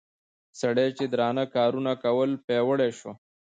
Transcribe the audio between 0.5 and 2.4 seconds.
سړي چې درانه کارونه کول